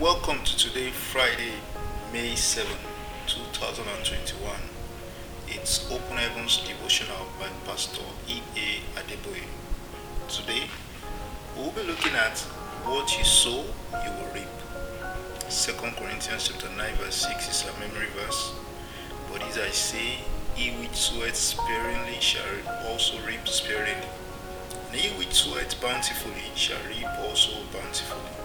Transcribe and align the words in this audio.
Welcome 0.00 0.44
to 0.44 0.56
today, 0.56 0.90
Friday, 0.90 1.54
May 2.12 2.36
7, 2.36 2.70
2021. 3.26 4.52
It's 5.48 5.90
Open 5.90 6.16
Heavens 6.16 6.58
Devotional 6.58 7.26
by 7.40 7.48
Pastor 7.66 8.02
E.A. 8.28 8.78
Adeboye. 8.96 9.42
Today, 10.28 10.70
we'll 11.56 11.72
be 11.72 11.82
looking 11.82 12.12
at 12.12 12.38
what 12.84 13.18
you 13.18 13.24
sow, 13.24 13.64
you 14.04 14.12
will 14.12 14.32
reap. 14.32 14.46
2 15.50 15.72
Corinthians 15.72 16.46
chapter 16.46 16.68
9 16.76 16.94
verse 16.94 17.16
6 17.16 17.48
is 17.50 17.68
a 17.68 17.80
memory 17.80 18.06
verse. 18.14 18.52
But 19.32 19.42
as 19.48 19.58
I 19.58 19.70
say, 19.70 20.18
he 20.54 20.70
which 20.78 20.94
soweth 20.94 21.34
sparingly 21.34 22.20
shall 22.20 22.44
also 22.86 23.18
reap 23.26 23.48
sparingly. 23.48 24.06
And 24.92 25.00
he 25.00 25.08
which 25.18 25.32
soweth 25.32 25.80
bountifully 25.82 26.52
shall 26.54 26.78
reap 26.88 27.08
also 27.18 27.50
bountifully. 27.72 28.38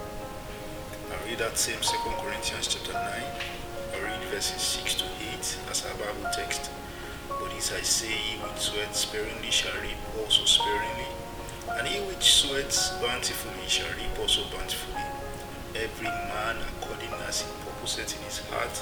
I 1.14 1.28
read 1.30 1.38
that 1.38 1.56
same 1.56 1.78
2 1.78 1.94
Corinthians 2.18 2.66
chapter 2.66 2.92
9. 2.92 3.02
I 3.06 4.02
read 4.02 4.20
verses 4.34 4.60
6 4.82 4.94
to 4.98 5.04
8 5.38 5.70
as 5.70 5.86
our 5.86 5.94
Bible 5.94 6.26
text. 6.34 6.70
But 7.28 7.54
as 7.54 7.70
I 7.70 7.82
say, 7.82 8.10
he 8.10 8.42
which 8.42 8.58
soweth 8.58 8.96
sparingly 8.96 9.50
shall 9.50 9.78
reap 9.78 9.94
also 10.18 10.42
sparingly. 10.42 11.06
And 11.78 11.86
he 11.86 12.02
which 12.10 12.34
soweth 12.34 12.74
bountifully 12.98 13.62
shall 13.68 13.86
reap 13.94 14.10
also 14.18 14.42
bountifully. 14.50 15.06
Every 15.78 16.10
man 16.10 16.58
according 16.74 17.14
as 17.30 17.46
he 17.46 17.48
purposeth 17.62 18.10
in 18.18 18.22
his 18.26 18.42
heart, 18.50 18.74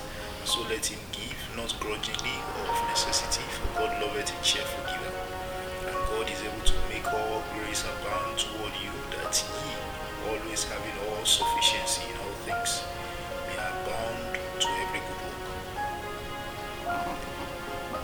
so 0.49 0.65
let 0.73 0.89
him 0.89 1.05
give, 1.13 1.37
not 1.53 1.77
grudgingly 1.85 2.37
or 2.57 2.65
of 2.73 2.81
necessity, 2.89 3.45
for 3.53 3.69
God 3.77 3.93
loveth 4.01 4.33
a 4.33 4.39
cheerful 4.41 4.81
giver. 4.89 5.13
And 5.85 5.97
God 6.09 6.33
is 6.33 6.41
able 6.41 6.65
to 6.65 6.77
make 6.89 7.05
all 7.13 7.45
grace 7.61 7.85
abound 7.85 8.41
toward 8.41 8.73
you, 8.81 8.93
that 9.21 9.37
ye, 9.37 9.77
always 10.29 10.65
having 10.65 10.97
all 11.09 11.25
sufficiency 11.25 12.03
in 12.11 12.17
all 12.21 12.37
things, 12.47 12.83
We 13.49 13.55
are 13.59 13.75
bound 13.87 14.39
to 14.61 14.69
every 14.85 15.01
good 15.01 15.21
work. 15.23 15.43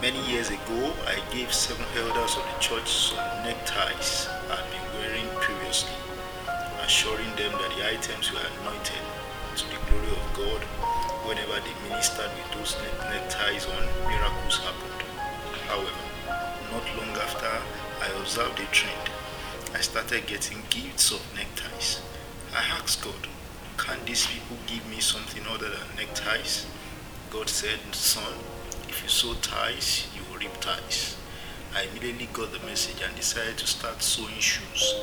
Many 0.01 0.21
years 0.31 0.51
ago, 0.51 0.93
I 1.07 1.19
gave 1.35 1.53
seven 1.53 1.85
elders 1.97 2.37
of 2.37 2.45
the 2.47 2.59
church 2.61 2.89
some 2.89 3.19
neckties 3.43 4.29
I 4.51 4.57
had 4.57 4.67
been 4.71 4.87
wearing 4.99 5.29
previously, 5.41 5.95
assuring 6.85 7.31
them 7.37 7.53
that 7.53 7.71
the 7.77 7.83
items 7.91 8.33
were 8.33 8.47
anointed 8.63 9.05
to 9.57 9.65
the 9.67 9.79
glory 9.91 10.13
of 10.15 10.27
God. 10.35 10.63
Whenever 11.27 11.59
they 11.61 11.75
ministered 11.89 12.31
with 12.39 12.51
those 12.57 12.77
neckties 13.11 13.67
on, 13.67 13.85
miracles 14.07 14.59
happened. 14.63 15.03
However, 15.67 16.07
not 16.73 16.87
long 16.97 17.13
after, 17.19 17.53
I 18.01 18.09
observed 18.21 18.61
a 18.61 18.67
trend. 18.71 19.11
I 19.75 19.81
started 19.81 20.27
getting 20.27 20.63
gifts 20.71 21.11
of 21.13 21.21
neckties. 21.35 22.01
Asked 22.89 23.05
God, 23.05 23.29
can 23.77 23.99
these 24.07 24.27
people 24.27 24.57
give 24.67 24.89
me 24.89 24.99
something 24.99 25.43
other 25.47 25.69
than 25.69 25.97
neckties? 25.99 26.65
God 27.29 27.51
said, 27.51 27.79
Son, 27.93 28.33
if 28.89 29.03
you 29.03 29.11
sow 29.11 29.35
ties, 29.43 30.09
you 30.17 30.23
will 30.25 30.39
reap 30.39 30.59
ties. 30.59 31.15
I 31.77 31.83
immediately 31.83 32.31
got 32.33 32.51
the 32.51 32.65
message 32.65 33.03
and 33.07 33.15
decided 33.15 33.59
to 33.59 33.67
start 33.67 34.01
sowing 34.03 34.39
shoes. 34.39 34.95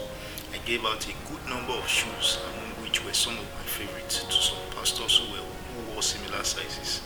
I 0.52 0.58
gave 0.66 0.84
out 0.84 1.06
a 1.06 1.14
good 1.30 1.48
number 1.48 1.74
of 1.74 1.88
shoes, 1.88 2.40
among 2.50 2.72
which 2.82 3.06
were 3.06 3.14
some 3.14 3.38
of 3.38 3.46
my 3.54 3.68
favorites, 3.70 4.24
to 4.24 4.32
some 4.34 4.58
pastors 4.72 5.20
who, 5.20 5.32
were, 5.32 5.46
who 5.46 5.94
wore 5.94 6.02
similar 6.02 6.44
sizes. 6.44 7.04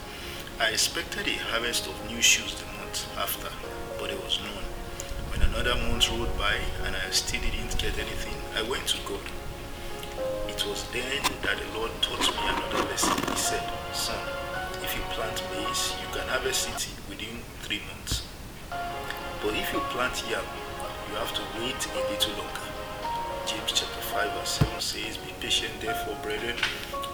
I 0.61 0.69
expected 0.69 1.27
a 1.27 1.36
harvest 1.52 1.88
of 1.88 2.09
new 2.09 2.21
shoes 2.21 2.55
the 2.55 2.66
month 2.80 3.05
after, 3.17 3.52
but 3.99 4.11
there 4.11 4.23
was 4.23 4.39
none. 4.39 4.64
When 5.27 5.41
another 5.41 5.75
month 5.75 6.09
rolled 6.09 6.38
by 6.38 6.55
and 6.86 6.95
I 6.95 7.09
still 7.09 7.41
didn't 7.41 7.77
get 7.77 7.99
anything, 7.99 8.39
I 8.55 8.61
went 8.61 8.88
to 8.95 8.97
God. 9.05 9.27
It 10.48 10.66
was 10.67 10.84
then 10.92 11.23
that 11.44 11.58
the 11.58 11.78
Lord 11.78 11.92
taught 12.02 12.20
me 12.20 12.44
another 12.50 12.84
lesson. 12.89 13.16
He 13.31 13.38
said, 13.38 13.64
Son, 13.94 14.20
if 14.84 14.95
you 14.95 15.02
plant 15.16 15.42
maize, 15.52 15.94
you 16.02 16.08
can 16.11 16.28
harvest 16.28 16.70
it 16.70 16.88
within 17.08 17.42
three 17.61 17.81
months. 17.88 18.28
But 18.70 19.56
if 19.56 19.72
you 19.72 19.80
plant 19.95 20.23
yam, 20.30 20.43
you 21.10 21.16
have 21.16 21.33
to 21.33 21.42
wait 21.60 21.80
a 21.80 21.99
little 22.11 22.33
longer. 22.38 22.67
James 23.48 23.71
chapter 23.73 24.02
5 24.02 24.33
verse 24.33 24.60
7 24.61 24.80
says, 24.82 25.17
Be 25.17 25.33
patient 25.39 25.73
therefore, 25.82 26.17
brethren, 26.22 26.55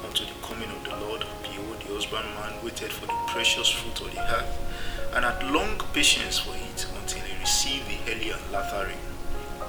unto 0.03 0.25
the 0.25 0.33
coming 0.41 0.69
of 0.69 0.83
the 0.83 0.95
Lord. 1.05 1.23
Behold, 1.43 1.79
the 1.79 1.93
husbandman 1.93 2.63
waited 2.63 2.91
for 2.91 3.05
the 3.05 3.15
precious 3.27 3.69
fruit 3.69 4.01
of 4.01 4.13
the 4.13 4.19
earth, 4.19 5.11
and 5.15 5.23
had 5.23 5.51
long 5.51 5.77
patience 5.93 6.39
for 6.39 6.55
it 6.55 6.87
until 6.99 7.21
he 7.21 7.39
received 7.39 7.87
the 7.87 8.11
early 8.11 8.31
and 8.31 8.51
latter 8.51 8.87
rain. 8.87 8.97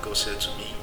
God 0.02 0.16
said 0.16 0.40
to 0.40 0.50
me, 0.58 0.74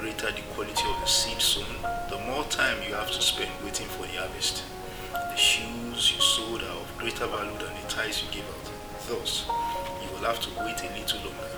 greater 0.00 0.32
the 0.32 0.40
quality 0.54 0.88
of 0.88 0.98
the 0.98 1.06
seed 1.06 1.38
sown, 1.42 1.76
the 2.08 2.16
more 2.24 2.42
time 2.44 2.78
you 2.88 2.94
have 2.94 3.10
to 3.10 3.20
spend 3.20 3.50
waiting 3.62 3.86
for 3.86 4.04
the 4.04 4.16
harvest. 4.16 4.64
The 5.12 5.36
shoes 5.36 6.12
you 6.12 6.20
sowed 6.20 6.62
are 6.62 6.80
of 6.80 6.88
greater 6.96 7.26
value 7.26 7.52
than 7.60 7.76
the 7.76 7.86
ties 7.86 8.24
you 8.24 8.32
gave 8.32 8.48
out. 8.48 8.72
Thus, 9.06 9.44
you 10.00 10.08
will 10.08 10.24
have 10.24 10.40
to 10.40 10.48
wait 10.64 10.80
a 10.80 10.88
little 10.96 11.20
longer. 11.20 11.52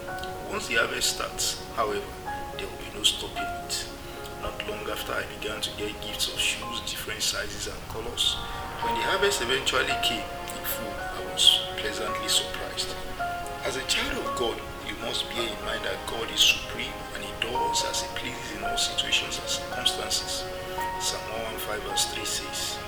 Once 0.51 0.67
the 0.67 0.75
harvest 0.75 1.15
starts, 1.15 1.63
however, 1.77 2.03
there 2.59 2.67
will 2.67 2.83
be 2.83 2.91
no 2.99 3.05
stopping 3.05 3.47
it. 3.63 3.87
Not 4.43 4.59
long 4.69 4.91
after 4.91 5.13
I 5.13 5.23
began 5.39 5.61
to 5.61 5.71
get 5.79 5.95
gifts 6.03 6.35
of 6.35 6.41
shoes, 6.41 6.83
different 6.91 7.23
sizes 7.23 7.69
and 7.69 7.79
colors. 7.95 8.35
When 8.83 8.95
the 8.95 9.07
harvest 9.07 9.41
eventually 9.41 9.95
came 10.03 10.27
in 10.51 10.65
full, 10.67 10.91
I 10.91 11.33
was 11.33 11.63
pleasantly 11.77 12.27
surprised. 12.27 12.91
As 13.63 13.77
a 13.77 13.87
child 13.87 14.19
of 14.19 14.35
God, 14.35 14.59
must 15.03 15.29
bear 15.31 15.47
in 15.47 15.65
mind 15.67 15.85
that 15.85 15.99
God 16.07 16.31
is 16.31 16.41
supreme 16.41 16.95
and 17.15 17.23
He 17.23 17.33
does 17.43 17.85
as 17.91 18.03
He 18.03 18.09
pleases 18.19 18.57
in 18.57 18.65
all 18.65 18.79
situations 18.79 19.39
and 19.39 19.49
circumstances. 19.49 20.47
Psalm 21.03 21.23
115 21.59 21.91
verse 21.91 22.07
3 22.15 22.25
says, 22.25 22.79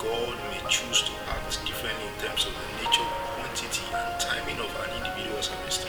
God 0.00 0.32
may 0.48 0.60
choose 0.72 1.04
to 1.04 1.12
act 1.28 1.60
differently 1.68 2.08
in 2.08 2.16
terms 2.24 2.48
of 2.48 2.56
the 2.56 2.68
nature, 2.80 3.04
quantity, 3.36 3.84
and 3.92 4.16
timing 4.16 4.56
of 4.56 4.72
an 4.80 4.96
individual's 4.96 5.52
harvest. 5.52 5.84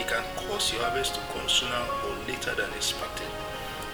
He 0.00 0.04
can 0.08 0.24
cause 0.48 0.72
your 0.72 0.80
harvest 0.88 1.16
to 1.16 1.20
come 1.36 1.44
sooner 1.44 1.84
or 2.08 2.16
later 2.24 2.56
than 2.56 2.72
expected. 2.72 3.28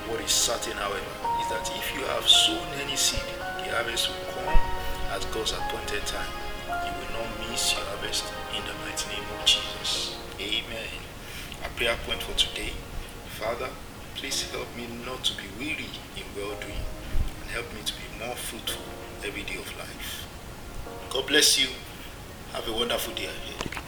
What 0.06 0.22
is 0.22 0.30
certain, 0.30 0.78
however, 0.78 1.10
is 1.42 1.48
that 1.50 1.66
if 1.74 1.90
you 1.98 2.06
have 2.14 2.28
sown 2.30 2.62
any 2.78 2.94
seed, 2.94 3.26
the 3.58 3.74
harvest 3.74 4.06
will 4.06 4.22
come 4.38 4.54
at 5.10 5.26
God's 5.34 5.50
appointed 5.50 6.06
time. 6.06 6.30
You 6.70 6.94
will 6.94 7.10
not 7.18 7.50
miss 7.50 7.74
your 7.74 7.82
harvest 7.90 8.22
in 8.54 8.62
the 8.62 8.74
mighty 8.86 9.10
name 9.10 9.26
of 9.34 9.42
Jesus. 9.42 10.14
Amen. 10.38 11.15
A 11.66 11.68
prayer 11.70 11.96
point 12.06 12.22
for 12.22 12.32
today. 12.38 12.70
Father, 13.40 13.68
please 14.14 14.48
help 14.52 14.68
me 14.76 14.86
not 15.04 15.24
to 15.24 15.32
be 15.36 15.48
weary 15.58 15.90
in 16.16 16.22
well 16.36 16.54
doing 16.60 16.84
and 17.42 17.50
help 17.50 17.66
me 17.74 17.80
to 17.84 17.92
be 17.92 18.24
more 18.24 18.36
fruitful 18.36 18.84
every 19.26 19.42
day 19.42 19.56
of 19.56 19.76
life. 19.76 20.28
God 21.10 21.26
bless 21.26 21.58
you. 21.58 21.66
Have 22.52 22.68
a 22.68 22.72
wonderful 22.72 23.14
day 23.14 23.26
ahead. 23.26 23.85